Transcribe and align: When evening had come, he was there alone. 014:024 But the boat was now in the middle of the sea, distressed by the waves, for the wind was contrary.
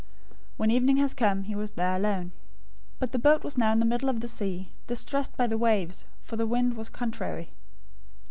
When 0.57 0.71
evening 0.71 0.97
had 0.97 1.15
come, 1.15 1.43
he 1.43 1.53
was 1.53 1.73
there 1.73 1.95
alone. 1.95 2.31
014:024 2.95 2.97
But 2.97 3.11
the 3.11 3.19
boat 3.19 3.43
was 3.43 3.55
now 3.55 3.71
in 3.71 3.77
the 3.77 3.85
middle 3.85 4.09
of 4.09 4.19
the 4.19 4.27
sea, 4.27 4.73
distressed 4.87 5.37
by 5.37 5.45
the 5.45 5.59
waves, 5.59 6.05
for 6.23 6.37
the 6.37 6.47
wind 6.47 6.75
was 6.75 6.89
contrary. 6.89 7.51